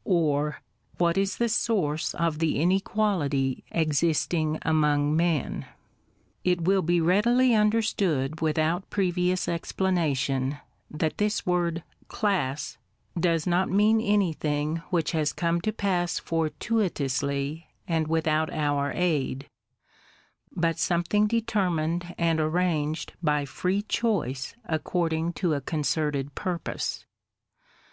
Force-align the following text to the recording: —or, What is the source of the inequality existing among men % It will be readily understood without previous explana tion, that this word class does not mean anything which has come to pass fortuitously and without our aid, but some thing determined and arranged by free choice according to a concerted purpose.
—or, 0.24 0.60
What 0.98 1.16
is 1.16 1.36
the 1.36 1.48
source 1.48 2.16
of 2.16 2.40
the 2.40 2.58
inequality 2.60 3.62
existing 3.70 4.58
among 4.62 5.14
men 5.16 5.66
% 6.04 6.12
It 6.44 6.62
will 6.62 6.82
be 6.82 7.00
readily 7.00 7.54
understood 7.54 8.40
without 8.40 8.90
previous 8.90 9.46
explana 9.46 10.16
tion, 10.16 10.58
that 10.90 11.18
this 11.18 11.46
word 11.46 11.84
class 12.08 12.76
does 13.16 13.46
not 13.46 13.70
mean 13.70 14.00
anything 14.00 14.78
which 14.90 15.12
has 15.12 15.32
come 15.32 15.60
to 15.60 15.72
pass 15.72 16.18
fortuitously 16.18 17.68
and 17.86 18.08
without 18.08 18.52
our 18.52 18.90
aid, 18.90 19.46
but 20.50 20.76
some 20.80 21.04
thing 21.04 21.28
determined 21.28 22.16
and 22.18 22.40
arranged 22.40 23.12
by 23.22 23.44
free 23.44 23.82
choice 23.82 24.56
according 24.64 25.34
to 25.34 25.54
a 25.54 25.60
concerted 25.60 26.34
purpose. 26.34 27.06